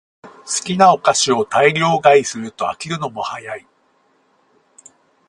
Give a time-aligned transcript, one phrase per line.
[0.23, 0.29] 好
[0.65, 3.67] きなお菓子を大量買いすると飽きるのも早い